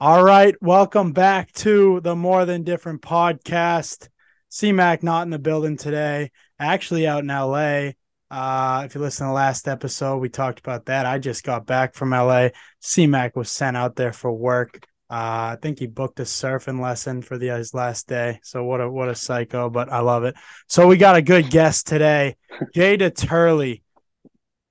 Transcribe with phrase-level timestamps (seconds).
[0.00, 4.08] All right, welcome back to the More Than Different podcast.
[4.48, 7.94] CMAC not in the building today, actually out in LA.
[8.30, 11.04] Uh, if you listen to the last episode, we talked about that.
[11.04, 12.50] I just got back from LA.
[12.80, 14.86] CMAC was sent out there for work.
[15.10, 18.38] Uh, I think he booked a surfing lesson for the his last day.
[18.44, 20.36] So what a what a psycho, but I love it.
[20.68, 22.36] So we got a good guest today,
[22.72, 23.82] Jay Dieterle,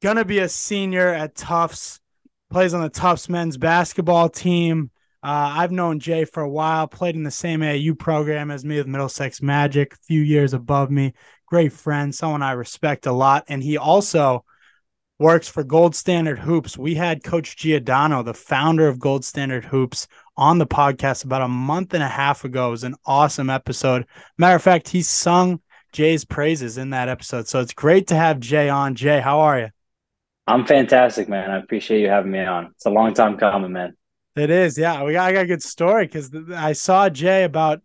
[0.01, 1.99] gonna be a senior at Tufts,
[2.49, 4.89] plays on the Tufts men's basketball team.
[5.23, 8.77] Uh, I've known Jay for a while, played in the same AAU program as me
[8.77, 11.13] with Middlesex Magic, a few years above me.
[11.47, 13.45] Great friend, someone I respect a lot.
[13.47, 14.45] And he also
[15.19, 16.77] works for Gold Standard Hoops.
[16.77, 21.47] We had Coach Giardano, the founder of Gold Standard Hoops, on the podcast about a
[21.47, 22.67] month and a half ago.
[22.67, 24.05] It was an awesome episode.
[24.37, 25.61] Matter of fact, he sung
[25.91, 27.47] Jay's praises in that episode.
[27.47, 28.93] So it's great to have Jay on.
[28.95, 29.69] Jay, how are you?
[30.45, 31.51] I'm fantastic, man.
[31.51, 32.67] I appreciate you having me on.
[32.75, 33.97] It's a long time coming, man.
[34.37, 35.03] It is, yeah.
[35.03, 37.81] We got, I got a good story because I saw Jay about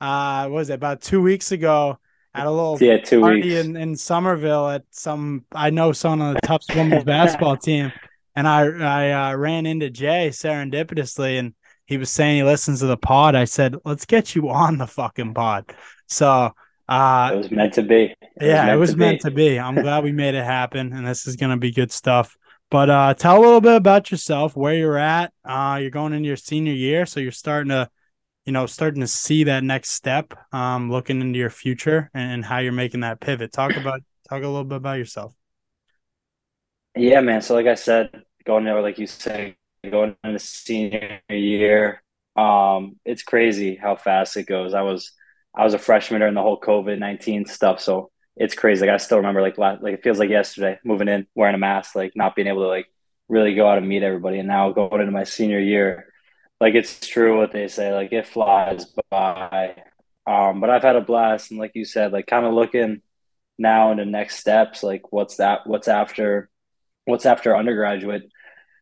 [0.00, 1.96] uh what was it about two weeks ago
[2.34, 3.64] at a little yeah, two party weeks.
[3.64, 7.92] in, in Somerville at some I know someone on the Tufts women's basketball team,
[8.34, 11.54] and I I uh, ran into Jay serendipitously, and
[11.86, 13.34] he was saying he listens to the pod.
[13.34, 15.72] I said, let's get you on the fucking pod.
[16.08, 16.52] So
[16.88, 18.04] uh, it was meant to be.
[18.04, 19.28] It yeah, was it was to meant be.
[19.28, 19.58] to be.
[19.60, 22.36] I'm glad we made it happen, and this is gonna be good stuff.
[22.72, 25.30] But uh, tell a little bit about yourself, where you're at.
[25.44, 27.90] Uh, you're going into your senior year, so you're starting to,
[28.46, 32.44] you know, starting to see that next step, um, looking into your future and, and
[32.46, 33.52] how you're making that pivot.
[33.52, 35.34] Talk about talk a little bit about yourself.
[36.96, 37.42] Yeah, man.
[37.42, 42.02] So like I said, going there, like you said, going into senior year,
[42.36, 44.72] um, it's crazy how fast it goes.
[44.72, 45.12] I was
[45.54, 48.86] I was a freshman during the whole COVID nineteen stuff, so it's crazy.
[48.86, 51.94] Like I still remember like like it feels like yesterday moving in wearing a mask,
[51.94, 52.86] like not being able to like
[53.28, 54.38] really go out and meet everybody.
[54.38, 56.06] And now going into my senior year,
[56.60, 59.76] like it's true what they say, like it flies by.
[60.26, 63.02] Um, but I've had a blast, and like you said, like kind of looking
[63.58, 65.66] now into next steps, like what's that?
[65.66, 66.48] What's after?
[67.04, 68.30] What's after undergraduate?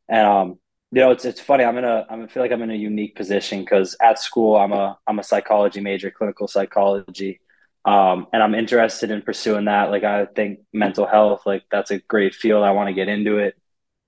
[0.09, 0.59] And um,
[0.93, 1.65] you know, it's it's funny.
[1.65, 4.73] I'm in a I feel like I'm in a unique position because at school I'm
[4.73, 7.41] a I'm a psychology major, clinical psychology
[7.85, 9.91] um, and I'm interested in pursuing that.
[9.91, 12.65] Like I think mental health, like that's a great field.
[12.65, 13.55] I want to get into it.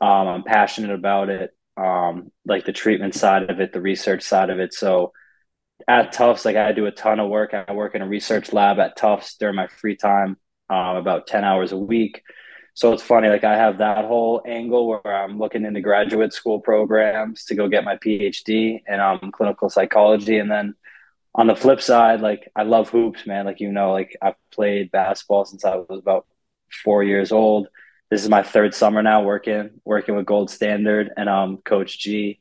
[0.01, 1.51] Um, I'm passionate about it.
[1.77, 4.75] Um, like the treatment side of it, the research side of it.
[4.75, 5.13] So
[5.89, 7.55] at Tufts, like I do a ton of work.
[7.55, 10.37] I work in a research lab at Tufts during my free time,
[10.69, 12.23] um, about 10 hours a week.
[12.75, 16.61] So it's funny, like I have that whole angle where I'm looking into graduate school
[16.61, 20.39] programs to go get my PhD in um, clinical psychology.
[20.39, 20.75] And then
[21.35, 23.47] on the flip side, like I love hoops, man.
[23.47, 26.27] Like you know, like I've played basketball since I was about
[26.85, 27.69] four years old.
[28.11, 32.41] This is my third summer now working working with Gold Standard and um Coach G.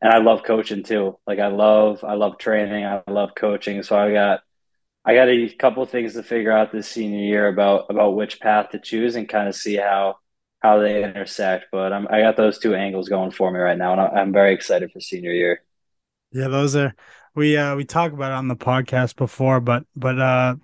[0.00, 1.18] And I love coaching too.
[1.26, 2.84] Like I love I love training.
[2.84, 3.82] I love coaching.
[3.84, 4.40] So I got
[5.04, 8.70] I got a couple things to figure out this senior year about about which path
[8.70, 10.16] to choose and kind of see how
[10.60, 11.66] how they intersect.
[11.72, 14.54] But I'm, I got those two angles going for me right now, and I'm very
[14.54, 15.62] excited for senior year.
[16.32, 16.94] Yeah, those are
[17.34, 20.56] we uh we talked about it on the podcast before, but but uh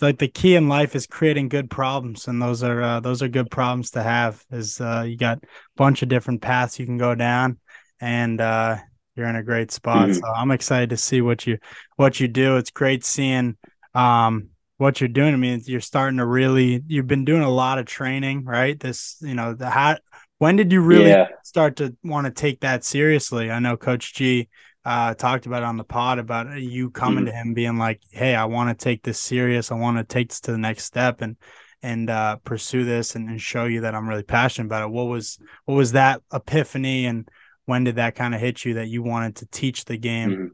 [0.00, 3.28] like the key in life is creating good problems and those are uh, those are
[3.28, 6.98] good problems to have is uh you got a bunch of different paths you can
[6.98, 7.58] go down
[8.00, 8.76] and uh
[9.16, 10.08] you're in a great spot.
[10.08, 10.14] Mm-hmm.
[10.14, 11.58] so i'm excited to see what you
[11.96, 12.56] what you do.
[12.56, 13.56] It's great seeing
[13.94, 15.32] um what you're doing.
[15.32, 18.78] I mean you're starting to really you've been doing a lot of training right?
[18.78, 19.96] This you know the how
[20.38, 21.28] when did you really yeah.
[21.44, 23.50] start to want to take that seriously?
[23.50, 24.48] I know coach g
[24.84, 27.26] uh, talked about on the pod about uh, you coming mm-hmm.
[27.26, 29.72] to him being like, "Hey, I want to take this serious.
[29.72, 31.36] I want to take this to the next step and
[31.82, 35.04] and uh, pursue this and, and, show you that I'm really passionate about it." What
[35.04, 37.28] was what was that epiphany and
[37.66, 40.30] when did that kind of hit you that you wanted to teach the game?
[40.30, 40.46] Mm-hmm.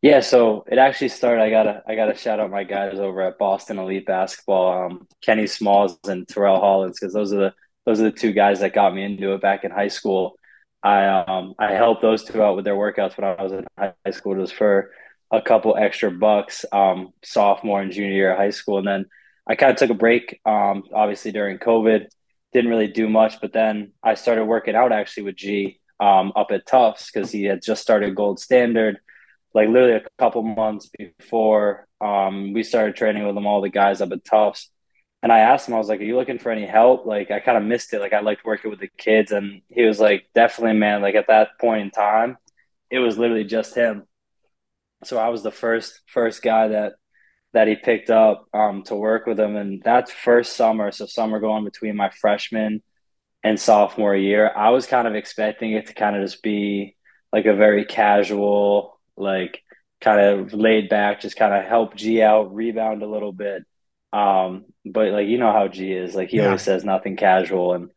[0.00, 1.42] Yeah, so it actually started.
[1.42, 5.46] I gotta I gotta shout out my guys over at Boston Elite Basketball, um, Kenny
[5.46, 7.54] Smalls and Terrell Hollins, because those are the
[7.86, 10.38] those are the two guys that got me into it back in high school.
[10.82, 13.94] I um I helped those two out with their workouts when I was in high
[14.10, 14.34] school.
[14.34, 14.90] Was for
[15.30, 19.06] a couple extra bucks, um, sophomore and junior year of high school, and then
[19.46, 20.40] I kind of took a break.
[20.44, 22.06] Um, obviously during COVID,
[22.52, 26.48] didn't really do much, but then I started working out actually with G um up
[26.50, 28.98] at Tufts because he had just started Gold Standard,
[29.54, 34.00] like literally a couple months before um we started training with him all the guys
[34.00, 34.71] up at Tufts
[35.22, 37.40] and I asked him, I was like, "Are you looking for any help?" Like, I
[37.40, 38.00] kind of missed it.
[38.00, 41.28] Like, I liked working with the kids, and he was like, "Definitely, man." Like at
[41.28, 42.38] that point in time,
[42.90, 44.04] it was literally just him.
[45.04, 46.94] So I was the first first guy that
[47.52, 51.40] that he picked up um, to work with him, and that first summer, so summer
[51.40, 52.82] going between my freshman
[53.44, 56.96] and sophomore year, I was kind of expecting it to kind of just be
[57.32, 59.62] like a very casual, like
[60.00, 63.64] kind of laid back, just kind of help G out, rebound a little bit.
[64.12, 66.46] Um, but like you know how G is, like he yeah.
[66.46, 67.90] always says nothing casual, and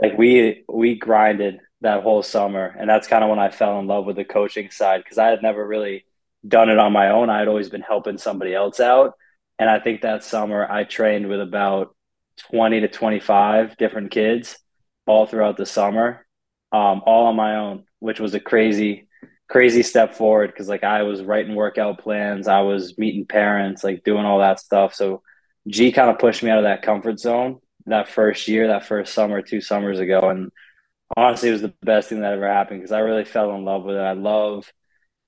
[0.00, 3.86] like we we grinded that whole summer, and that's kind of when I fell in
[3.86, 6.06] love with the coaching side because I had never really
[6.46, 7.30] done it on my own.
[7.30, 9.14] I had always been helping somebody else out,
[9.58, 11.94] and I think that summer I trained with about
[12.50, 14.58] twenty to twenty five different kids
[15.06, 16.26] all throughout the summer,
[16.70, 19.08] um, all on my own, which was a crazy
[19.52, 24.02] crazy step forward because like I was writing workout plans, I was meeting parents, like
[24.02, 24.94] doing all that stuff.
[24.94, 25.22] So
[25.68, 29.12] G kind of pushed me out of that comfort zone that first year, that first
[29.12, 30.50] summer, two summers ago, and
[31.16, 33.84] honestly, it was the best thing that ever happened because I really fell in love
[33.84, 34.00] with it.
[34.00, 34.72] I love,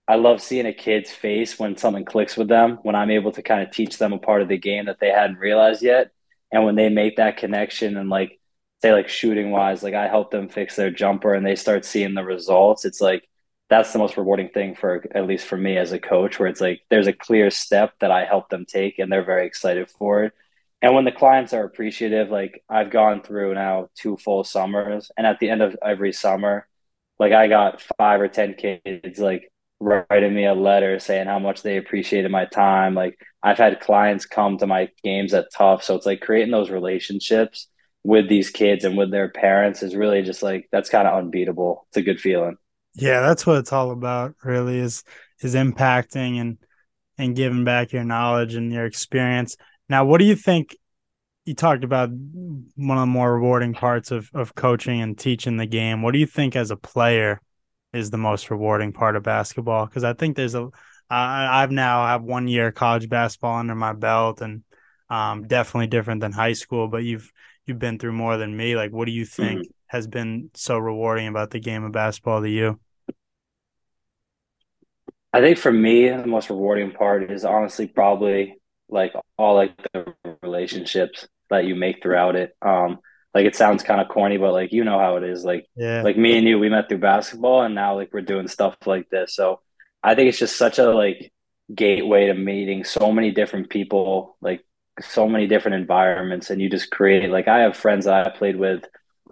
[0.08, 2.78] I love seeing a kid's face when something clicks with them.
[2.82, 5.10] When I'm able to kind of teach them a part of the game that they
[5.10, 6.10] hadn't realized yet,
[6.52, 8.38] and when they make that connection and like
[8.82, 12.14] say like shooting wise, like I help them fix their jumper and they start seeing
[12.14, 12.84] the results.
[12.84, 13.28] It's like
[13.70, 16.60] that's the most rewarding thing for at least for me as a coach where it's
[16.60, 20.24] like there's a clear step that I help them take and they're very excited for
[20.24, 20.32] it.
[20.82, 25.26] And when the clients are appreciative, like I've gone through now two full summers and
[25.26, 26.66] at the end of every summer,
[27.18, 29.50] like I got five or 10 kids like
[29.80, 32.94] writing me a letter saying how much they appreciated my time.
[32.94, 35.86] Like I've had clients come to my games at Tufts.
[35.86, 37.68] So it's like creating those relationships
[38.02, 41.86] with these kids and with their parents is really just like that's kind of unbeatable.
[41.88, 42.58] It's a good feeling.
[42.94, 45.02] Yeah, that's what it's all about, really, is
[45.42, 46.58] is impacting and
[47.18, 49.56] and giving back your knowledge and your experience.
[49.88, 50.76] Now, what do you think?
[51.44, 55.66] You talked about one of the more rewarding parts of of coaching and teaching the
[55.66, 56.02] game.
[56.02, 57.40] What do you think as a player
[57.92, 59.86] is the most rewarding part of basketball?
[59.86, 60.68] Because I think there's a
[61.10, 64.62] I, I've now have one year college basketball under my belt, and
[65.10, 66.88] um, definitely different than high school.
[66.88, 67.30] But you've
[67.66, 68.76] you've been through more than me.
[68.76, 69.70] Like, what do you think mm-hmm.
[69.88, 72.80] has been so rewarding about the game of basketball to you?
[75.34, 78.56] I think for me, the most rewarding part is honestly probably
[78.88, 82.56] like all like the relationships that you make throughout it.
[82.62, 83.00] Um,
[83.34, 85.44] like it sounds kind of corny, but like you know how it is.
[85.44, 86.02] Like yeah.
[86.02, 89.10] like me and you, we met through basketball, and now like we're doing stuff like
[89.10, 89.34] this.
[89.34, 89.60] So
[90.04, 91.32] I think it's just such a like
[91.74, 94.64] gateway to meeting so many different people, like
[95.00, 97.28] so many different environments, and you just create.
[97.28, 98.84] Like I have friends that I played with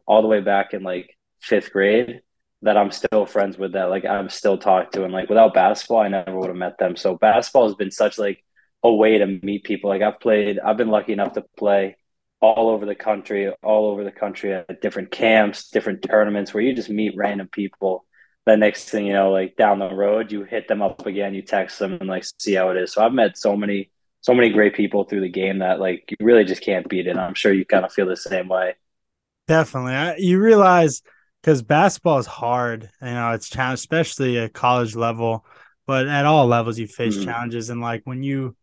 [0.05, 2.23] all the way back in like fifth grade
[2.63, 6.01] that I'm still friends with that like I'm still talking to and like without basketball
[6.01, 6.97] I never would have met them.
[6.97, 8.43] So basketball has been such like
[8.83, 9.91] a way to meet people.
[9.91, 11.97] Like I've played I've been lucky enough to play
[12.41, 16.75] all over the country, all over the country at different camps, different tournaments where you
[16.75, 18.05] just meet random people.
[18.47, 21.43] The next thing you know, like down the road, you hit them up again, you
[21.43, 22.93] text them and like see how it is.
[22.93, 26.17] So I've met so many so many great people through the game that like you
[26.21, 27.17] really just can't beat it.
[27.17, 28.75] I'm sure you kind of feel the same way.
[29.49, 29.95] Definitely.
[29.95, 31.03] I, you realize
[31.43, 32.89] because basketball is hard.
[33.01, 35.45] You know, it's challenge, especially at college level,
[35.87, 37.25] but at all levels you face mm-hmm.
[37.25, 37.71] challenges.
[37.71, 38.57] And like when you,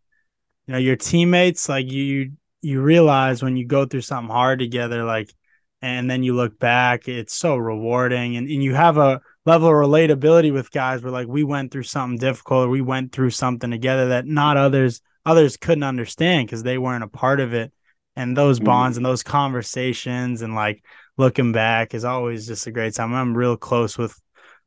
[0.66, 2.31] you know, your teammates, like you,
[2.62, 5.34] you realize when you go through something hard together, like,
[5.81, 9.74] and then you look back, it's so rewarding, and, and you have a level of
[9.74, 13.72] relatability with guys where like we went through something difficult, or we went through something
[13.72, 17.72] together that not others others couldn't understand because they weren't a part of it
[18.16, 18.66] and those mm-hmm.
[18.66, 20.84] bonds and those conversations and like
[21.19, 23.13] looking back is always just a great time.
[23.13, 24.18] I'm real close with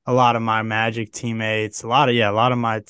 [0.05, 2.87] a lot of my Magic teammates, a lot of yeah, a lot of my t-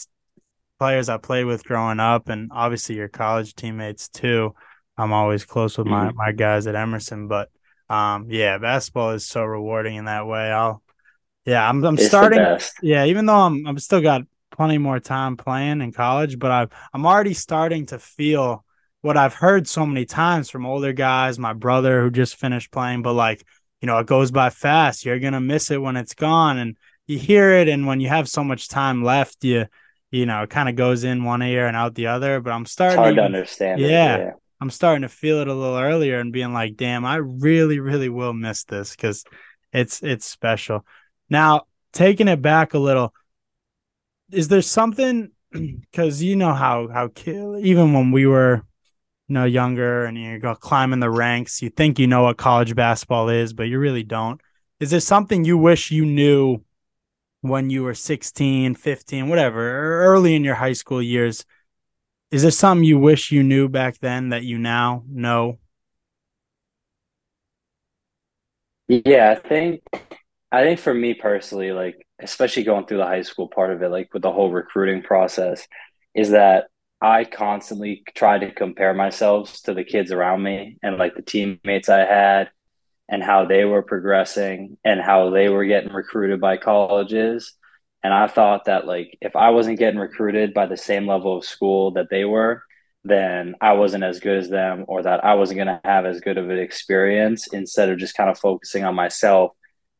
[0.80, 4.54] players I played with growing up, and obviously your college teammates too.
[4.98, 6.16] I'm always close with my mm-hmm.
[6.16, 7.50] my guys at Emerson, but
[7.88, 10.50] um, yeah, basketball is so rewarding in that way.
[10.50, 10.82] I'll
[11.46, 15.36] yeah, I'm I'm it's starting yeah, even though I'm I'm still got plenty more time
[15.36, 18.64] playing in college, but I've I'm already starting to feel
[19.02, 23.02] what I've heard so many times from older guys, my brother who just finished playing,
[23.02, 23.44] but like,
[23.80, 25.04] you know, it goes by fast.
[25.04, 26.58] You're going to miss it when it's gone.
[26.58, 26.76] And
[27.08, 27.68] you hear it.
[27.68, 29.66] And when you have so much time left, you,
[30.12, 32.40] you know, it kind of goes in one ear and out the other.
[32.40, 33.80] But I'm starting it's hard to, understand.
[33.80, 34.32] Yeah, it, yeah.
[34.60, 38.08] I'm starting to feel it a little earlier and being like, damn, I really, really
[38.08, 39.24] will miss this because
[39.72, 40.86] it's, it's special.
[41.28, 43.12] Now, taking it back a little,
[44.30, 48.62] is there something because you know how how even when we were
[49.32, 52.74] you know younger and you go climbing the ranks you think you know what college
[52.74, 54.38] basketball is but you really don't.
[54.78, 56.58] Is there something you wish you knew
[57.40, 61.46] when you were 16 15 whatever early in your high school years?
[62.30, 65.58] Is there something you wish you knew back then that you now know?
[68.88, 69.80] Yeah i think
[70.50, 73.88] i think for me personally like especially going through the high school part of it
[73.88, 75.66] like with the whole recruiting process
[76.14, 76.66] is that
[77.02, 81.88] I constantly try to compare myself to the kids around me and like the teammates
[81.88, 82.50] I had
[83.08, 87.54] and how they were progressing and how they were getting recruited by colleges.
[88.04, 91.44] And I thought that like if I wasn't getting recruited by the same level of
[91.44, 92.62] school that they were,
[93.04, 96.20] then I wasn't as good as them or that I wasn't going to have as
[96.20, 99.52] good of an experience instead of just kind of focusing on myself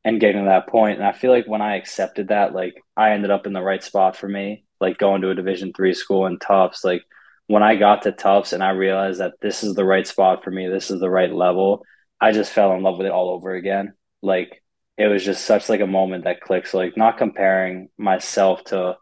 [0.05, 0.99] and getting to that point.
[0.99, 3.83] And I feel like when I accepted that, like I ended up in the right
[3.83, 7.05] spot for me, like going to a division three school in Tufts, like
[7.47, 10.51] when I got to Tufts and I realized that this is the right spot for
[10.51, 11.85] me, this is the right level,
[12.21, 13.95] I just fell in love with it all over again.
[14.23, 14.63] Like
[14.99, 16.75] it was just such like a moment that clicks.
[16.75, 18.97] Like not comparing myself to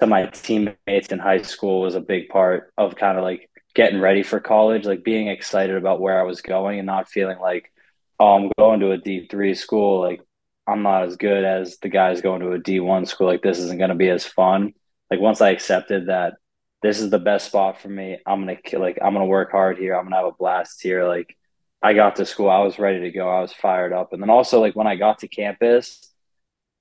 [0.00, 4.00] to my teammates in high school was a big part of kind of like getting
[4.00, 7.72] ready for college, like being excited about where I was going and not feeling like,
[8.18, 10.00] oh, I'm going to a D three school.
[10.00, 10.20] Like
[10.66, 13.26] I'm not as good as the guys going to a D one school.
[13.26, 14.72] Like this isn't going to be as fun.
[15.10, 16.34] Like once I accepted that
[16.82, 19.96] this is the best spot for me, I'm gonna like I'm gonna work hard here.
[19.96, 21.06] I'm gonna have a blast here.
[21.06, 21.36] Like
[21.82, 23.28] I got to school, I was ready to go.
[23.28, 24.12] I was fired up.
[24.12, 26.00] And then also like when I got to campus,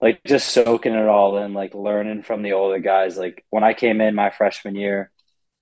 [0.02, 3.18] like just soaking it all in, like learning from the older guys.
[3.18, 5.12] Like when I came in my freshman year,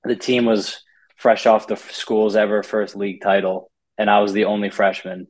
[0.04, 0.84] the team was
[1.18, 5.28] fresh off the school's ever first league title, and I was the only freshman.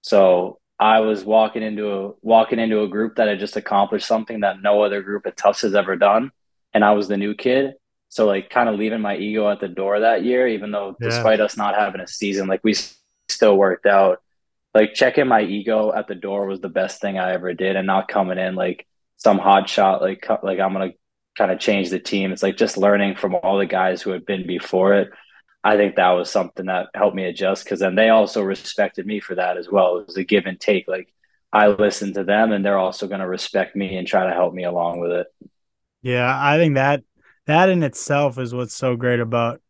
[0.00, 4.40] So I was walking into a walking into a group that had just accomplished something
[4.40, 6.30] that no other group at Tufts has ever done,
[6.76, 7.72] and I was the new kid.
[8.10, 11.08] So like kind of leaving my ego at the door that year, even though yeah.
[11.08, 12.74] despite us not having a season, like we
[13.30, 14.18] still worked out.
[14.74, 17.86] Like checking my ego at the door was the best thing I ever did, and
[17.86, 20.92] not coming in like some hot shot, like like I'm gonna
[21.38, 22.30] kind of change the team.
[22.30, 25.08] It's like just learning from all the guys who had been before it.
[25.64, 29.18] I think that was something that helped me adjust because then they also respected me
[29.20, 29.96] for that as well.
[29.96, 30.86] It was a give and take.
[30.88, 31.10] Like
[31.54, 34.52] I listened to them, and they're also going to respect me and try to help
[34.52, 35.26] me along with it.
[36.06, 37.02] Yeah, I think that
[37.46, 39.60] that in itself is what's so great about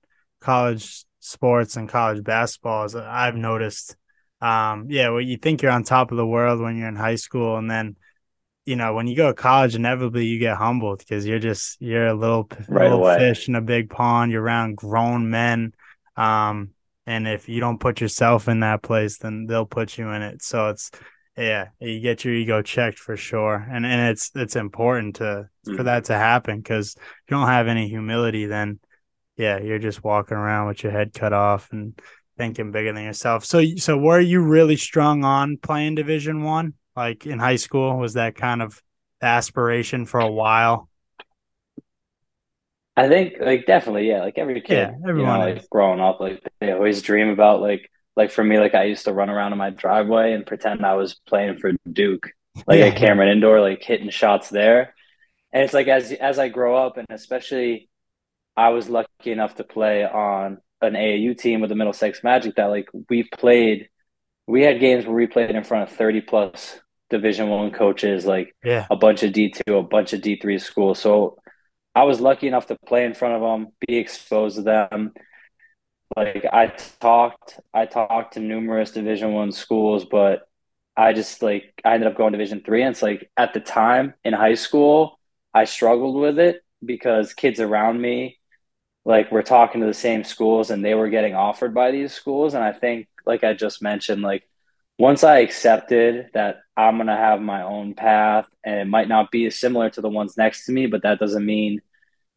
[0.43, 3.97] college sports and college basketball is I've noticed.
[4.43, 7.15] Um, yeah, well, you think you're on top of the world when you're in high
[7.15, 7.97] school, and then
[8.67, 12.09] you know when you go to college, inevitably you get humbled because you're just you're
[12.09, 14.31] a little, right little fish in a big pond.
[14.31, 15.73] You're around grown men,
[16.19, 16.73] um,
[17.07, 20.43] and if you don't put yourself in that place, then they'll put you in it.
[20.43, 20.91] So it's
[21.37, 25.77] yeah, you get your ego checked for sure, and and it's it's important to mm-hmm.
[25.77, 28.81] for that to happen because if you don't have any humility, then
[29.37, 32.01] yeah, you're just walking around with your head cut off and
[32.39, 33.45] thinking bigger than yourself.
[33.45, 37.99] So, so were you really strong on playing Division One, like in high school?
[37.99, 38.81] Was that kind of
[39.21, 40.89] aspiration for a while?
[42.99, 44.21] I think, like, definitely, yeah.
[44.21, 47.61] Like every kid, yeah, everyone, you know, like growing up, like they always dream about,
[47.61, 50.85] like, like for me, like I used to run around in my driveway and pretend
[50.85, 52.31] I was playing for Duke,
[52.67, 52.87] like yeah.
[52.87, 54.95] at Cameron Indoor, like hitting shots there.
[55.53, 57.89] And it's like as as I grow up, and especially
[58.57, 62.67] I was lucky enough to play on an AAU team with the Middlesex Magic that
[62.67, 63.89] like we played
[64.47, 66.81] we had games where we played in front of 30 plus
[67.11, 68.87] division one coaches like yeah.
[68.91, 71.37] a bunch of d2 a bunch of d3 schools so
[71.95, 75.13] i was lucky enough to play in front of them be exposed to them
[76.17, 76.67] like i
[77.01, 80.49] talked i talked to numerous division one schools but
[80.97, 84.15] i just like i ended up going division three and it's like at the time
[84.25, 85.19] in high school
[85.55, 88.39] i struggled with it because kids around me
[89.07, 92.53] like we're talking to the same schools and they were getting offered by these schools.
[92.55, 94.43] And i think like i just mentioned like
[94.99, 99.31] once i accepted that i'm going to have my own path and it might not
[99.31, 101.81] be as similar to the ones next to me but that doesn't mean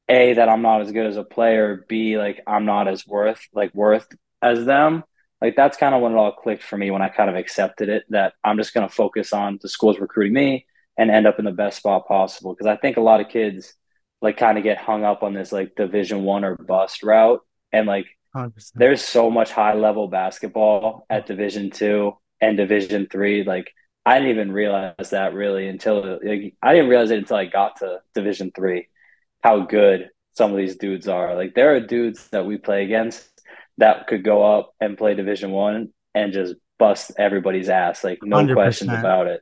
[0.09, 3.41] a that i'm not as good as a player b like i'm not as worth
[3.53, 4.07] like worth
[4.41, 5.03] as them.
[5.41, 7.87] Like that's kind of when it all clicked for me when i kind of accepted
[7.87, 10.65] it that i'm just going to focus on the schools recruiting me
[10.97, 12.53] and end up in the best spot possible.
[12.53, 13.73] Because i think a lot of kids
[14.21, 17.87] like kind of get hung up on this like division one or bust route and
[17.87, 18.73] like 100%.
[18.75, 23.71] there's so much high level basketball at division two and division three like
[24.05, 27.77] i didn't even realize that really until like, i didn't realize it until i got
[27.77, 28.87] to division three
[29.41, 31.35] how good some of these dudes are.
[31.35, 33.27] Like there are dudes that we play against
[33.77, 38.03] that could go up and play division one and just bust everybody's ass.
[38.03, 38.53] Like no 100%.
[38.53, 39.41] questions about it.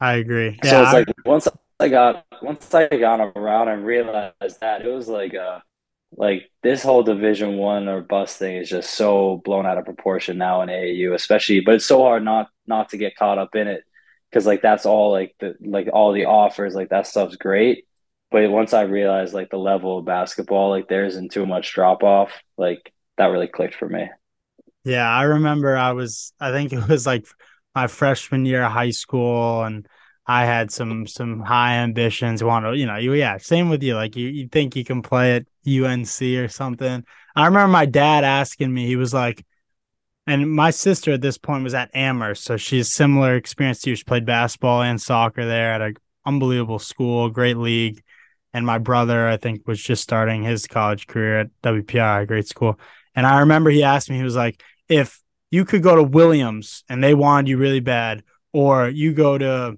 [0.00, 0.58] I agree.
[0.64, 4.82] Yeah, so it's I- like once I got once I got around and realized that
[4.84, 5.60] it was like uh
[6.16, 10.38] like this whole division one or bus thing is just so blown out of proportion
[10.38, 13.68] now in AAU especially but it's so hard not not to get caught up in
[13.68, 13.84] it
[14.28, 17.86] because like that's all like the like all the offers like that stuff's great
[18.30, 22.02] but once I realized like the level of basketball like there isn't too much drop
[22.02, 24.08] off like that really clicked for me
[24.84, 27.26] yeah I remember I was I think it was like
[27.74, 29.86] my freshman year of high school and
[30.30, 32.44] I had some some high ambitions.
[32.44, 33.96] Want to, you know, you yeah, same with you.
[33.96, 37.04] Like you, you think you can play at UNC or something.
[37.34, 38.86] I remember my dad asking me.
[38.86, 39.44] He was like,
[40.28, 43.96] and my sister at this point was at Amherst, so she's similar experience to you.
[43.96, 45.94] She played basketball and soccer there at a
[46.24, 48.00] unbelievable school, great league.
[48.52, 52.78] And my brother, I think, was just starting his college career at WPI, great school.
[53.14, 56.84] And I remember he asked me, he was like, if you could go to Williams
[56.88, 59.76] and they wanted you really bad, or you go to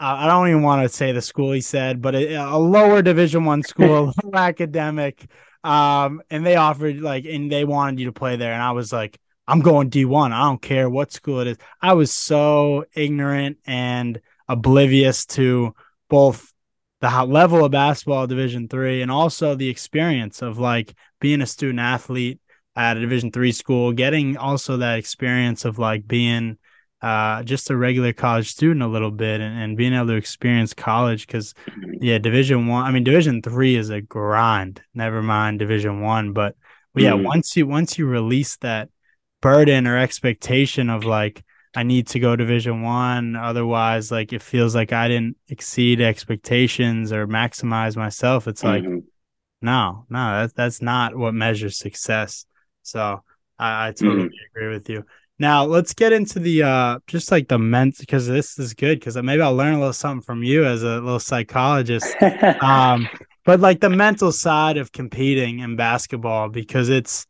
[0.00, 3.44] I don't even want to say the school he said, but a, a lower Division
[3.44, 5.24] One school, academic,
[5.62, 8.92] um, and they offered like, and they wanted you to play there, and I was
[8.92, 10.32] like, I'm going D1.
[10.32, 11.56] I don't care what school it is.
[11.80, 15.74] I was so ignorant and oblivious to
[16.08, 16.52] both
[17.04, 21.80] the level of basketball Division Three and also the experience of like being a student
[21.80, 22.40] athlete
[22.76, 26.56] at a Division Three school, getting also that experience of like being
[27.02, 30.72] uh, just a regular college student a little bit and, and being able to experience
[30.72, 31.92] college because mm-hmm.
[32.00, 36.56] yeah division one i mean division three is a grind never mind division one but,
[36.94, 37.24] but yeah mm-hmm.
[37.24, 38.88] once you once you release that
[39.42, 41.44] burden or expectation of like
[41.74, 47.12] i need to go division one otherwise like it feels like i didn't exceed expectations
[47.12, 48.98] or maximize myself it's like mm-hmm.
[49.62, 52.46] no no that's that's not what measures success
[52.82, 53.22] so
[53.58, 54.56] i, I totally mm-hmm.
[54.56, 55.04] agree with you
[55.38, 59.16] now let's get into the uh just like the ment because this is good because
[59.16, 62.14] maybe I'll learn a little something from you as a little psychologist.
[62.62, 63.08] um,
[63.44, 67.26] but like the mental side of competing in basketball because it's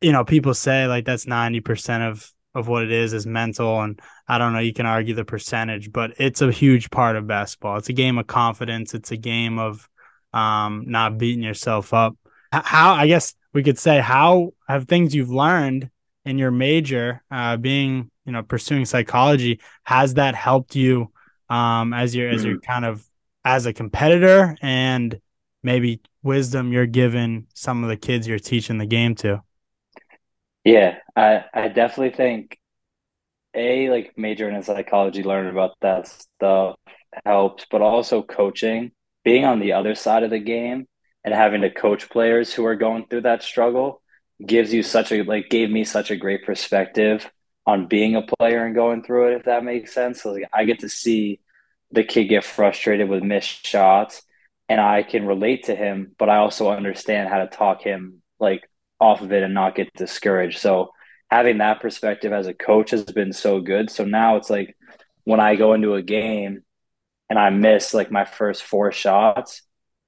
[0.00, 3.80] you know people say like that's ninety percent of of what it is is mental
[3.80, 7.26] and I don't know you can argue the percentage but it's a huge part of
[7.26, 7.76] basketball.
[7.76, 8.94] It's a game of confidence.
[8.94, 9.88] It's a game of
[10.32, 12.16] um not beating yourself up.
[12.52, 15.90] How I guess we could say how have things you've learned
[16.24, 21.10] in your major, uh, being you know pursuing psychology, has that helped you
[21.48, 22.36] um, as you're mm-hmm.
[22.36, 23.06] as you're kind of
[23.44, 25.20] as a competitor and
[25.62, 29.42] maybe wisdom you're giving some of the kids you're teaching the game to?
[30.64, 32.58] Yeah, I I definitely think
[33.54, 36.76] a like majoring in psychology, learning about that stuff
[37.24, 38.92] helps, but also coaching,
[39.24, 40.86] being on the other side of the game
[41.24, 44.02] and having to coach players who are going through that struggle
[44.44, 47.30] gives you such a like gave me such a great perspective
[47.66, 50.22] on being a player and going through it if that makes sense.
[50.22, 51.40] So like i get to see
[51.92, 54.22] the kid get frustrated with missed shots
[54.68, 58.68] and i can relate to him but i also understand how to talk him like
[59.00, 60.90] off of it and not get discouraged so
[61.30, 64.76] having that perspective as a coach has been so good so now it's like
[65.24, 66.62] when i go into a game
[67.28, 69.62] and i miss like my first four shots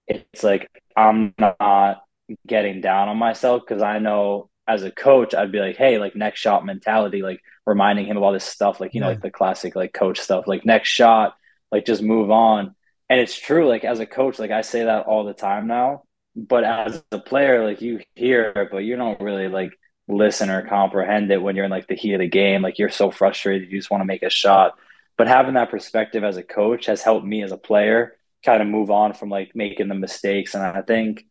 [0.07, 2.01] it's like i'm not
[2.47, 6.17] getting down on myself because I know as a coach, I'd be like, hey, like
[6.17, 9.31] next shot mentality, like reminding him of all this stuff, like, you know, like the
[9.31, 11.37] classic like coach stuff, like next shot,
[11.71, 12.75] like just move on.
[13.09, 16.03] And it's true, like as a coach, like I say that all the time now.
[16.37, 19.73] But as a player, like you hear but you don't really like
[20.09, 22.63] listen or comprehend it when you're in like the heat of the game.
[22.63, 24.75] Like you're so frustrated, you just want to make a shot.
[25.17, 28.69] But having that perspective as a coach has helped me as a player kind of
[28.69, 30.55] move on from like making the mistakes.
[30.55, 31.25] And I think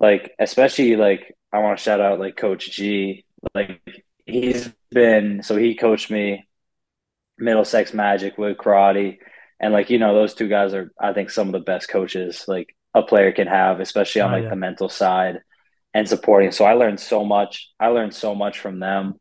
[0.00, 3.24] like especially like I want to shout out like Coach G.
[3.54, 3.80] Like
[4.26, 6.46] he's been so he coached me
[7.38, 9.18] Middlesex Magic with karate,
[9.60, 12.44] and like you know those two guys are I think some of the best coaches
[12.48, 14.50] like a player can have, especially on oh, like yeah.
[14.50, 15.40] the mental side
[15.92, 16.52] and supporting.
[16.52, 17.70] So I learned so much.
[17.78, 19.14] I learned so much from them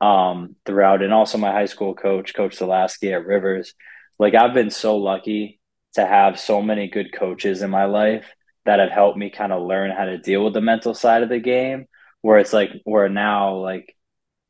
[0.00, 3.74] um, throughout, and also my high school coach, Coach Zalaski at Rivers.
[4.18, 5.60] Like I've been so lucky
[5.94, 8.26] to have so many good coaches in my life
[8.66, 11.28] that have helped me kind of learn how to deal with the mental side of
[11.28, 11.86] the game
[12.20, 13.94] where it's like where now like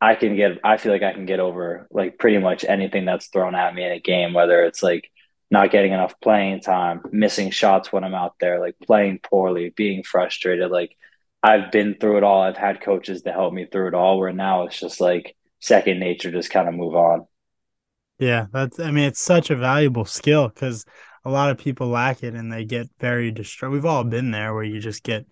[0.01, 3.29] I can get I feel like I can get over like pretty much anything that's
[3.29, 5.11] thrown at me in a game whether it's like
[5.51, 10.03] not getting enough playing time, missing shots when I'm out there, like playing poorly, being
[10.03, 10.71] frustrated.
[10.71, 10.97] Like
[11.43, 12.43] I've been through it all.
[12.43, 16.01] I've had coaches to help me through it all where now it's just like second
[16.01, 17.27] nature, just kind of move on.
[18.19, 20.85] Yeah, that's I mean it's such a valuable skill cuz
[21.25, 23.73] a lot of people lack it and they get very distraught.
[23.73, 25.27] We've all been there where you just get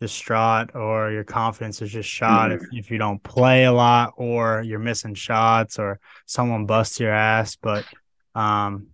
[0.00, 2.64] distraught or your confidence is just shot mm-hmm.
[2.76, 7.12] if, if you don't play a lot or you're missing shots or someone busts your
[7.12, 7.56] ass.
[7.56, 7.84] But
[8.34, 8.88] um,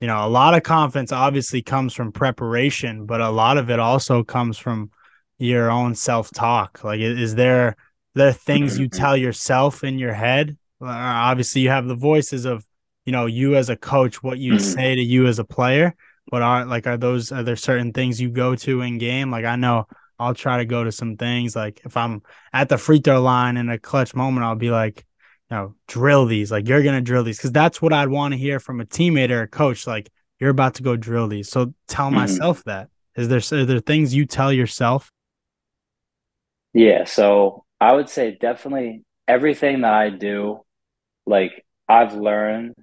[0.00, 3.78] you know, a lot of confidence obviously comes from preparation, but a lot of it
[3.78, 4.90] also comes from
[5.38, 6.84] your own self-talk.
[6.84, 7.76] Like is there
[8.14, 9.00] there things you mm-hmm.
[9.00, 10.56] tell yourself in your head?
[10.80, 12.64] Obviously you have the voices of
[13.04, 14.62] you know you as a coach what you mm-hmm.
[14.62, 15.94] say to you as a player
[16.30, 19.44] but are like are those are there certain things you go to in game like
[19.44, 19.86] i know
[20.18, 23.56] i'll try to go to some things like if i'm at the free throw line
[23.56, 25.04] in a clutch moment i'll be like
[25.54, 28.60] know drill these like you're gonna drill these because that's what i'd want to hear
[28.60, 32.06] from a teammate or a coach like you're about to go drill these so tell
[32.06, 32.16] mm-hmm.
[32.16, 35.10] myself that is there are there things you tell yourself
[36.72, 40.60] yeah so i would say definitely everything that i do
[41.26, 42.74] like i've learned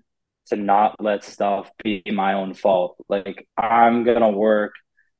[0.52, 2.98] to not let stuff be my own fault.
[3.10, 4.74] Like I'm gonna work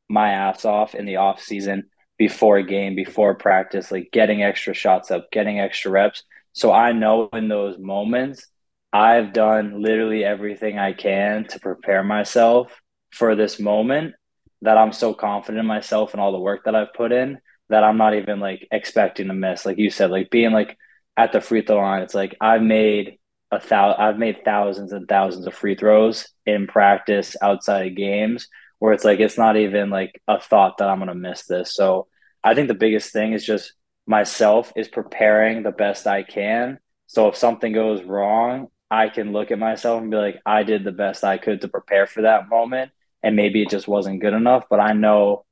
[0.10, 4.74] my ass off in the off season before a game, before practice, like getting extra
[4.74, 6.24] shots up, getting extra reps.
[6.54, 8.48] So I know in those moments,
[8.94, 14.16] I've done literally everything I can to prepare myself for this moment
[14.62, 17.84] that I'm so confident in myself and all the work that I've put in that
[17.84, 19.66] I'm not even like expecting to miss.
[19.66, 20.78] Like you said, like being like
[21.18, 23.18] at the free throw line, it's like I've made
[23.50, 28.48] a thousand, I've made thousands and thousands of free throws in practice outside of games
[28.80, 31.74] where it's like it's not even like a thought that I'm gonna miss this.
[31.74, 32.08] So
[32.44, 33.74] I think the biggest thing is just
[34.12, 36.78] myself is preparing the best I can.
[37.08, 40.84] So if something goes wrong, I can look at myself and be like, I did
[40.84, 42.92] the best I could to prepare for that moment.
[43.24, 45.46] And maybe it just wasn't good enough, but I know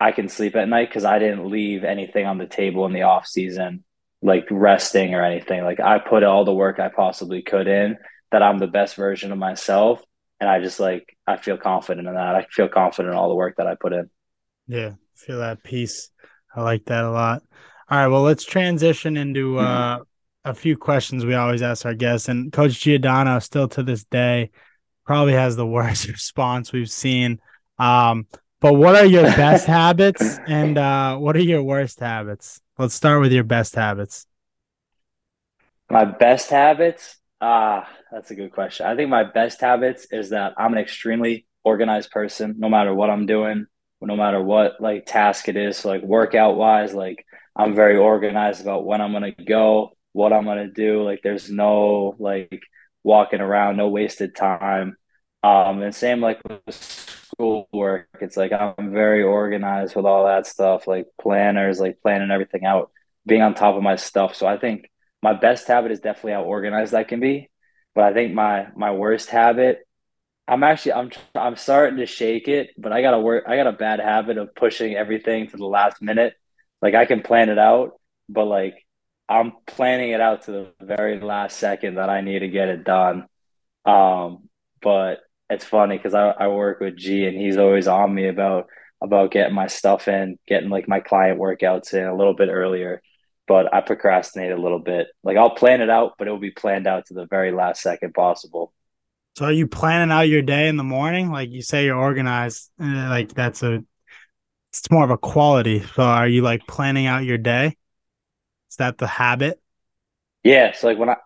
[0.00, 3.02] I can sleep at night because I didn't leave anything on the table in the
[3.02, 3.84] off season,
[4.22, 5.62] like resting or anything.
[5.62, 7.96] Like I put all the work I possibly could in
[8.32, 10.02] that I'm the best version of myself.
[10.40, 12.34] And I just like, I feel confident in that.
[12.34, 14.10] I feel confident in all the work that I put in.
[14.66, 14.94] Yeah.
[15.14, 16.10] Feel that peace.
[16.56, 17.42] I like that a lot.
[17.90, 19.66] All right, well, let's transition into mm-hmm.
[19.66, 20.04] uh,
[20.44, 22.28] a few questions we always ask our guests.
[22.28, 24.50] And Coach Giardano, still to this day,
[25.04, 27.40] probably has the worst response we've seen.
[27.80, 28.28] Um,
[28.60, 32.60] but what are your best habits and uh, what are your worst habits?
[32.78, 34.24] Let's start with your best habits.
[35.90, 37.16] My best habits?
[37.40, 38.86] Ah, that's a good question.
[38.86, 43.10] I think my best habits is that I'm an extremely organized person, no matter what
[43.10, 43.66] I'm doing
[44.06, 45.76] no matter what like task it is.
[45.78, 47.24] So, like workout wise, like
[47.56, 51.02] I'm very organized about when I'm gonna go, what I'm gonna do.
[51.02, 52.62] Like there's no like
[53.02, 54.96] walking around, no wasted time.
[55.42, 56.74] Um, and same like with
[57.34, 58.08] schoolwork.
[58.20, 62.90] It's like I'm very organized with all that stuff, like planners, like planning everything out,
[63.26, 64.34] being on top of my stuff.
[64.34, 64.90] So I think
[65.22, 67.50] my best habit is definitely how organized I can be.
[67.94, 69.80] But I think my my worst habit
[70.48, 73.44] I'm actually I'm I'm starting to shake it, but I gotta work.
[73.46, 76.34] I got a bad habit of pushing everything to the last minute.
[76.82, 77.92] Like I can plan it out,
[78.28, 78.74] but like
[79.28, 82.84] I'm planning it out to the very last second that I need to get it
[82.84, 83.26] done.
[83.84, 84.48] Um,
[84.82, 88.66] but it's funny because I, I work with G and he's always on me about
[89.02, 93.00] about getting my stuff in, getting like my client workouts in a little bit earlier.
[93.48, 95.08] But I procrastinate a little bit.
[95.24, 97.82] Like I'll plan it out, but it will be planned out to the very last
[97.82, 98.72] second possible.
[99.36, 101.30] So are you planning out your day in the morning?
[101.30, 103.84] Like you say you're organized, eh, like that's a
[104.70, 105.80] it's more of a quality.
[105.80, 107.76] So are you like planning out your day?
[108.70, 109.60] Is that the habit?
[110.44, 111.16] Yeah, so like when I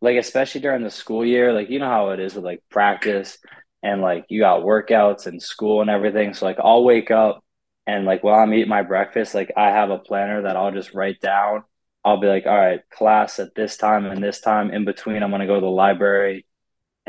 [0.00, 3.38] like especially during the school year, like you know how it is with like practice
[3.82, 6.34] and like you got workouts and school and everything.
[6.34, 7.44] So like I'll wake up
[7.86, 10.94] and like while I'm eating my breakfast, like I have a planner that I'll just
[10.94, 11.64] write down.
[12.04, 14.70] I'll be like, all right, class at this time and this time.
[14.70, 16.46] In between, I'm gonna go to the library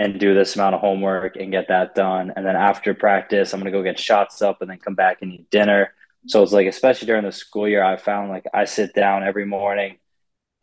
[0.02, 2.34] and do this amount of homework and get that done.
[2.36, 5.32] And then after practice, I'm gonna go get shots up and then come back and
[5.32, 5.94] eat dinner.
[6.28, 9.46] So it's like, especially during the school year, I found like I sit down every
[9.46, 9.98] morning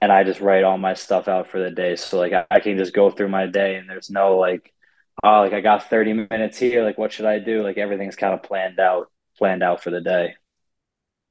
[0.00, 1.96] and I just write all my stuff out for the day.
[1.96, 4.72] So like I, I can just go through my day and there's no like,
[5.22, 6.84] oh, like I got 30 minutes here.
[6.84, 7.62] Like, what should I do?
[7.62, 10.34] Like everything's kind of planned out, planned out for the day.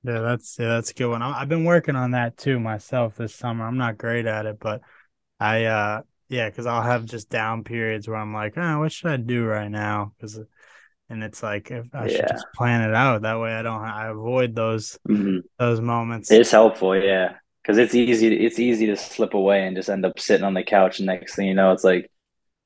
[0.04, 1.22] Yeah, that's yeah, that's a good one.
[1.22, 3.66] I've been working on that too myself this summer.
[3.66, 4.82] I'm not great at it, but
[5.40, 9.12] I uh yeah, because I'll have just down periods where I'm like, oh, what should
[9.12, 10.14] I do right now?
[10.18, 10.40] Because,
[11.10, 14.08] and it's like if I should just plan it out that way, I don't, I
[14.08, 15.40] avoid those mm-hmm.
[15.58, 16.30] those moments.
[16.32, 18.46] It's helpful, yeah, because it's easy.
[18.46, 21.00] It's easy to slip away and just end up sitting on the couch.
[21.00, 22.12] And next thing you know, it's like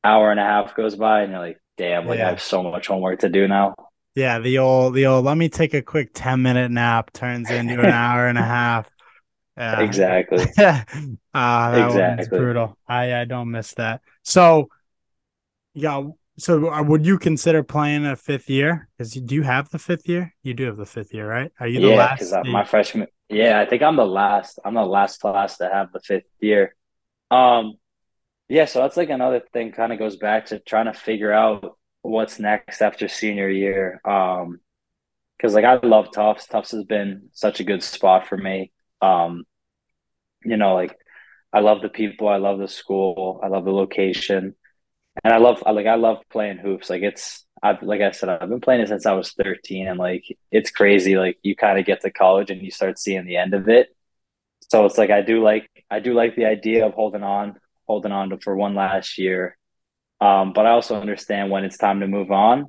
[0.03, 2.27] hour and a half goes by, and you're like, damn, like yeah.
[2.27, 3.75] I have so much homework to do now.
[4.15, 5.23] Yeah, the old, the old.
[5.23, 8.89] Let me take a quick ten minute nap turns into an hour and a half.
[9.57, 9.81] Yeah.
[9.81, 10.45] Exactly.
[10.57, 10.83] uh,
[11.33, 12.39] that exactly.
[12.39, 12.77] brutal.
[12.87, 14.01] I I don't miss that.
[14.23, 14.69] So,
[15.73, 16.03] yeah.
[16.37, 18.87] So, uh, would you consider playing a fifth year?
[18.97, 20.33] Because do you have the fifth year?
[20.43, 21.51] You do have the fifth year, right?
[21.59, 22.19] Are you the yeah, last?
[22.19, 23.07] because my freshman.
[23.29, 24.59] Yeah, I think I'm the last.
[24.65, 26.75] I'm the last class to have the fifth year.
[27.29, 27.75] Um,
[28.49, 28.65] yeah.
[28.65, 29.71] So that's like another thing.
[29.71, 34.01] Kind of goes back to trying to figure out what's next after senior year.
[34.05, 34.59] Um,
[35.37, 36.47] because like I love Tufts.
[36.47, 38.71] Tufts has been such a good spot for me.
[39.01, 39.45] Um,
[40.43, 40.97] you know, like
[41.53, 44.55] I love the people, I love the school, I love the location,
[45.23, 46.89] and I love like I love playing hoops.
[46.89, 49.99] Like it's I've like I said, I've been playing it since I was 13, and
[49.99, 51.17] like it's crazy.
[51.17, 53.89] Like you kind of get to college and you start seeing the end of it.
[54.69, 57.55] So it's like I do like I do like the idea of holding on,
[57.87, 59.57] holding on to for one last year.
[60.21, 62.67] Um, but I also understand when it's time to move on,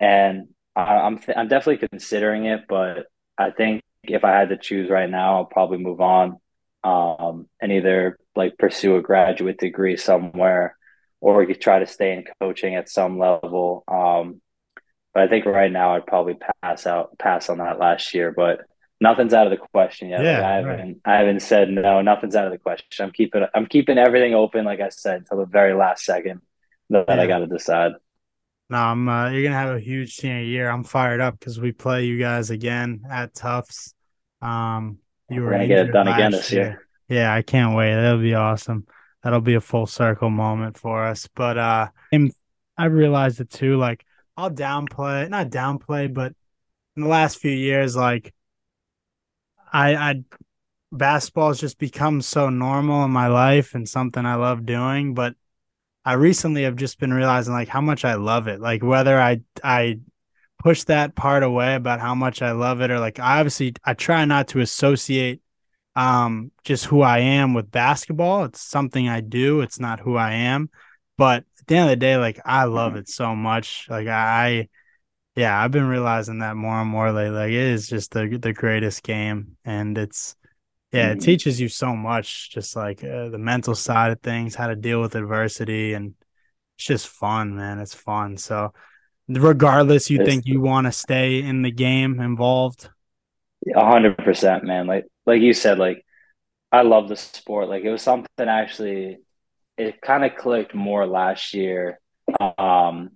[0.00, 2.62] and I, I'm th- I'm definitely considering it.
[2.68, 3.06] But
[3.38, 6.38] I think if I had to choose right now, I'll probably move on
[6.82, 10.76] um, and either like pursue a graduate degree somewhere
[11.20, 13.84] or you try to stay in coaching at some level.
[13.88, 14.40] Um,
[15.14, 18.60] but I think right now I'd probably pass out pass on that last year, but
[19.00, 20.22] nothing's out of the question yet.
[20.22, 20.96] Yeah, like I haven't right.
[21.04, 23.06] I haven't said no, nothing's out of the question.
[23.06, 26.42] I'm keeping I'm keeping everything open, like I said, until the very last second
[26.90, 27.20] that yeah.
[27.20, 27.92] I got to decide.
[28.70, 29.08] No, I'm.
[29.08, 30.68] Uh, you're gonna have a huge senior year.
[30.68, 33.93] I'm fired up because we play you guys again at Tufts.
[34.44, 34.98] Um,
[35.30, 36.62] you were gonna get it done again this year.
[37.08, 37.20] year.
[37.20, 37.94] Yeah, I can't wait.
[37.94, 38.86] That'll be awesome.
[39.22, 41.28] That'll be a full circle moment for us.
[41.34, 41.88] But uh,
[42.76, 43.76] I realized it too.
[43.76, 44.04] Like
[44.36, 46.34] I'll downplay, not downplay, but
[46.96, 48.34] in the last few years, like
[49.72, 50.14] I, I
[50.92, 55.14] basketball has just become so normal in my life and something I love doing.
[55.14, 55.34] But
[56.04, 58.60] I recently have just been realizing like how much I love it.
[58.60, 60.00] Like whether I I
[60.62, 63.94] push that part away about how much I love it or like I obviously I
[63.94, 65.42] try not to associate
[65.96, 68.44] um just who I am with basketball.
[68.44, 69.60] It's something I do.
[69.60, 70.70] It's not who I am.
[71.16, 73.00] But at the end of the day, like I love mm-hmm.
[73.00, 73.86] it so much.
[73.88, 74.68] Like I,
[75.36, 77.36] yeah, I've been realizing that more and more lately.
[77.36, 80.36] Like it is just the the greatest game, and it's
[80.92, 81.24] yeah, it mm-hmm.
[81.24, 85.00] teaches you so much, just like uh, the mental side of things, how to deal
[85.00, 86.14] with adversity, and
[86.76, 87.78] it's just fun, man.
[87.78, 88.36] It's fun.
[88.36, 88.72] So,
[89.28, 92.88] regardless, you it's, think you want to stay in the game, involved.
[93.74, 94.86] A hundred percent, man.
[94.86, 96.04] Like like you said, like
[96.70, 97.68] I love the sport.
[97.68, 99.18] Like it was something actually
[99.76, 102.00] it kind of clicked more last year.
[102.58, 103.10] Um,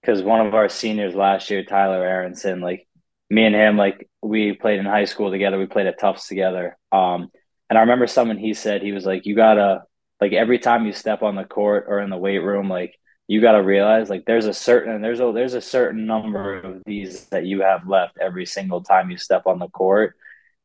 [0.00, 2.86] because one of our seniors last year, Tyler Aronson, like
[3.28, 5.58] me and him, like we played in high school together.
[5.58, 6.76] We played at Tufts together.
[6.92, 7.28] Um,
[7.68, 9.82] and I remember someone he said he was like, you gotta
[10.20, 12.97] like every time you step on the court or in the weight room, like
[13.28, 17.26] you gotta realize like there's a certain there's a there's a certain number of these
[17.26, 20.16] that you have left every single time you step on the court,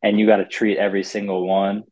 [0.02, 1.84] and you got to treat every single one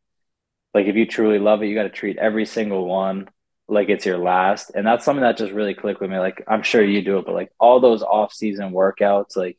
[0.74, 3.30] like if you truly love it, you got to treat every single one
[3.68, 4.72] like it's your last.
[4.74, 6.18] And that's something that just really clicked with me.
[6.18, 9.58] Like I'm sure you do it, but like all those off season workouts, like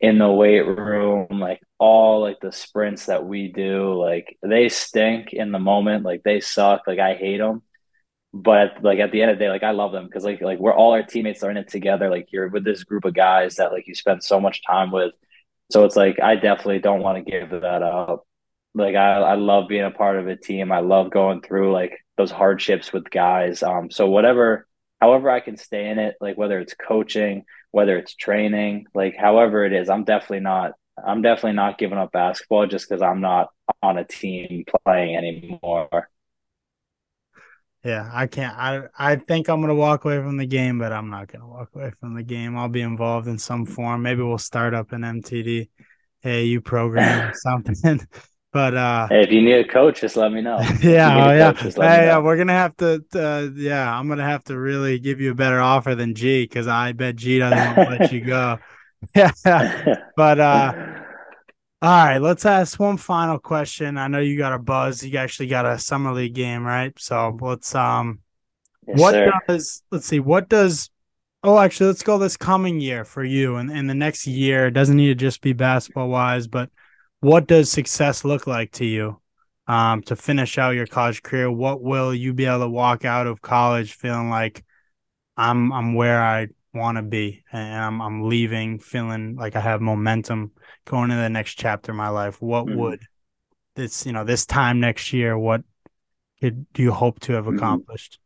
[0.00, 5.32] in the weight room, like all like the sprints that we do, like they stink
[5.32, 6.04] in the moment.
[6.04, 6.82] Like they suck.
[6.86, 7.62] Like I hate them.
[8.34, 10.58] But like at the end of the day, like I love them because like like
[10.58, 12.08] we're all our teammates are in it together.
[12.10, 15.12] Like you're with this group of guys that like you spend so much time with.
[15.70, 18.26] So it's like I definitely don't want to give that up
[18.74, 20.72] like I, I love being a part of a team.
[20.72, 23.62] I love going through like those hardships with guys.
[23.62, 24.66] Um, so whatever,
[25.00, 29.64] however I can stay in it, like whether it's coaching, whether it's training, like however
[29.64, 30.72] it is, I'm definitely not.
[31.04, 33.48] I'm definitely not giving up basketball just because I'm not
[33.82, 36.10] on a team playing anymore.
[37.84, 38.56] Yeah, I can't.
[38.56, 41.70] I I think I'm gonna walk away from the game, but I'm not gonna walk
[41.74, 42.56] away from the game.
[42.56, 44.02] I'll be involved in some form.
[44.02, 45.68] Maybe we'll start up an MTD
[46.24, 48.06] AAU program or something.
[48.52, 50.58] But uh hey, if you need a coach, just let me know.
[50.82, 51.52] yeah, oh, yeah.
[51.54, 53.02] Coach, hey, yeah, we're gonna have to.
[53.14, 56.68] Uh, yeah, I'm gonna have to really give you a better offer than G because
[56.68, 58.58] I bet G doesn't want to let you go.
[59.16, 59.32] Yeah,
[60.16, 60.72] but uh,
[61.82, 63.98] all right, let's ask one final question.
[63.98, 65.04] I know you got a buzz.
[65.04, 66.92] You actually got a summer league game, right?
[66.98, 68.20] So let's um,
[68.86, 69.32] yes, what sir.
[69.48, 70.90] does let's see, what does
[71.44, 74.68] Oh, actually, let's go this coming year for you and in, in the next year.
[74.68, 76.70] It doesn't need to just be basketball wise, but
[77.18, 79.20] what does success look like to you
[79.66, 81.50] um, to finish out your college career?
[81.50, 84.64] What will you be able to walk out of college feeling like
[85.36, 89.80] I'm I'm where I want to be and I'm I'm leaving feeling like I have
[89.80, 90.52] momentum
[90.86, 92.40] going into the next chapter of my life?
[92.40, 92.78] What mm-hmm.
[92.78, 93.00] would
[93.76, 95.38] this you know this time next year?
[95.38, 95.62] What
[96.40, 97.56] could do you hope to have mm-hmm.
[97.56, 98.18] accomplished?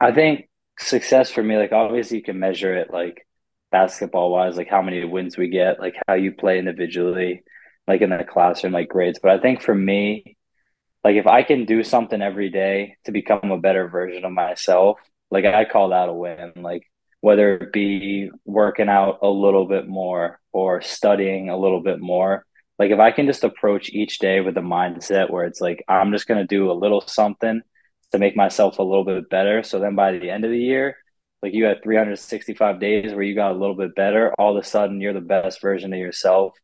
[0.00, 3.26] I think success for me, like obviously you can measure it like
[3.70, 7.42] basketball wise, like how many wins we get, like how you play individually,
[7.86, 9.18] like in the classroom, like grades.
[9.20, 10.36] But I think for me,
[11.04, 14.98] like if I can do something every day to become a better version of myself,
[15.30, 16.52] like I call that a win.
[16.56, 16.82] Like
[17.20, 22.44] whether it be working out a little bit more or studying a little bit more.
[22.78, 26.12] Like if I can just approach each day with a mindset where it's like I'm
[26.12, 27.60] just gonna do a little something
[28.12, 29.62] to make myself a little bit better.
[29.62, 30.96] So then by the end of the year,
[31.42, 34.66] like you had 365 days where you got a little bit better all of a
[34.66, 36.54] sudden you're the best version of yourself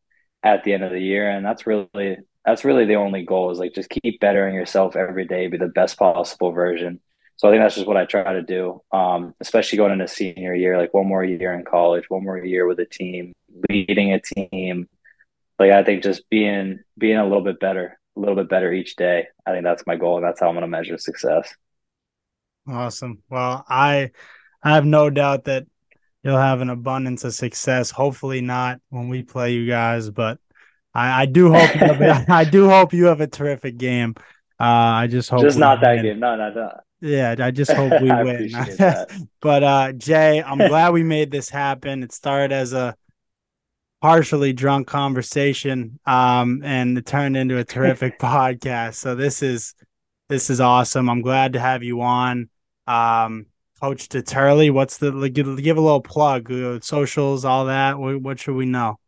[0.43, 3.59] at the end of the year and that's really that's really the only goal is
[3.59, 6.99] like just keep bettering yourself every day be the best possible version
[7.37, 10.53] so i think that's just what i try to do um, especially going into senior
[10.53, 13.33] year like one more year in college one more year with a team
[13.69, 14.87] leading a team
[15.59, 18.95] like i think just being being a little bit better a little bit better each
[18.95, 21.53] day i think that's my goal and that's how i'm going to measure success
[22.67, 24.11] awesome well i
[24.65, 25.67] I have no doubt that
[26.23, 27.91] you'll have an abundance of success.
[27.91, 30.39] Hopefully not when we play you guys, but
[30.91, 34.15] I, I do hope have, I do hope you have a terrific game.
[34.59, 36.19] Uh, I just hope just not that game.
[36.19, 36.71] No, no, no.
[37.01, 38.49] Yeah, I just hope we win.
[39.41, 42.03] but uh Jay, I'm glad we made this happen.
[42.03, 42.95] It started as a
[44.01, 48.95] partially drunk conversation um and it turned into a terrific podcast.
[48.95, 49.75] So this is
[50.29, 51.09] this is awesome.
[51.09, 52.49] I'm glad to have you on.
[52.87, 53.47] Um
[53.81, 57.99] Coach Dieterle, what's the give, give a little plug, uh, socials, all that.
[57.99, 58.99] What, what should we know?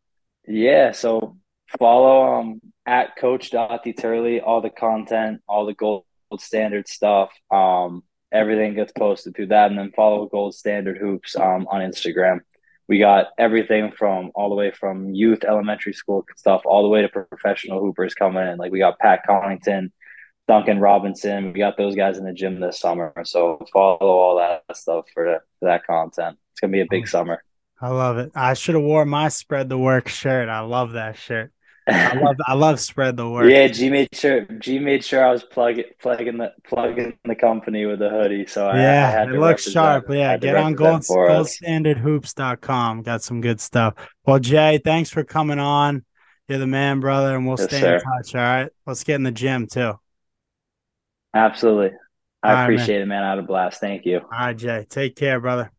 [0.46, 1.38] Yeah, so
[1.80, 6.04] follow um at Coach Dieterle, all the content, all the gold
[6.38, 7.32] standard stuff.
[7.52, 12.40] Um, everything gets posted through that, and then follow Gold Standard Hoops um on Instagram.
[12.88, 17.02] We got everything from all the way from youth elementary school stuff all the way
[17.02, 18.58] to professional hoopers coming in.
[18.58, 19.92] Like we got Pat Connaughton,
[20.48, 21.52] Duncan Robinson.
[21.52, 23.14] We got those guys in the gym this summer.
[23.26, 26.38] So follow all that stuff for, the, for that content.
[26.52, 27.44] It's gonna be a big summer.
[27.80, 28.32] I love it.
[28.34, 30.50] I should have wore my spread the work shirt.
[30.50, 31.52] I love that shirt.
[31.88, 33.52] I love I love spread the word.
[33.52, 37.86] Yeah, G made sure G made sure I was plugging plugging the plugging the company
[37.86, 38.46] with the hoodie.
[38.46, 40.06] So yeah, I, I it looks sharp.
[40.10, 43.04] Yeah, get on gold, goldstandardhoops.com.
[43.04, 43.94] Got some good stuff.
[44.26, 46.04] Well, Jay, thanks for coming on.
[46.48, 47.96] You're the man, brother, and we'll yes, stay sir.
[47.96, 48.36] in touch.
[48.36, 48.70] All right.
[48.86, 49.94] Let's get in the gym too.
[51.34, 51.98] Absolutely.
[52.44, 53.24] I all appreciate right, it, man.
[53.24, 53.82] I had a blast.
[53.82, 54.20] Thank you.
[54.20, 54.86] All right, Jay.
[54.90, 55.72] Take care, brother.